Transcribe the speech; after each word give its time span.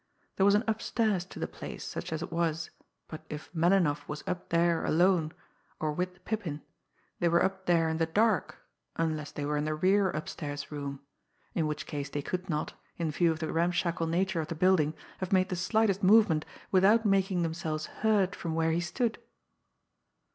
There 0.35 0.47
was 0.47 0.55
an 0.55 0.63
"upstairs" 0.67 1.25
to 1.25 1.37
the 1.37 1.45
place, 1.47 1.83
such 1.83 2.11
as 2.11 2.23
it 2.23 2.31
was, 2.31 2.71
but 3.07 3.21
if 3.29 3.53
Melinoff 3.53 4.07
was 4.09 4.23
up 4.25 4.49
there 4.49 4.83
alone, 4.83 5.31
or 5.79 5.91
with 5.93 6.15
the 6.15 6.19
Pippin, 6.21 6.63
they 7.19 7.29
were 7.29 7.43
up 7.45 7.67
there 7.67 7.87
in 7.87 7.97
the 7.97 8.07
dark 8.07 8.65
unless 8.95 9.31
they 9.31 9.45
were 9.45 9.57
in 9.57 9.65
the 9.65 9.75
rear 9.75 10.09
upstairs 10.09 10.71
room; 10.71 11.01
in 11.53 11.67
which 11.67 11.85
case 11.85 12.09
they 12.09 12.23
could 12.23 12.49
not, 12.49 12.73
in 12.97 13.11
view 13.11 13.31
of 13.31 13.37
the 13.37 13.53
ramshackle 13.53 14.07
nature 14.07 14.41
of 14.41 14.47
the 14.47 14.55
building, 14.55 14.95
have 15.19 15.31
made 15.31 15.49
the 15.49 15.55
slightest 15.55 16.01
movement 16.01 16.45
without 16.71 17.05
making 17.05 17.43
themselves 17.43 17.85
heard 18.01 18.35
from 18.35 18.55
where 18.55 18.71
he 18.71 18.81
stood. 18.81 19.19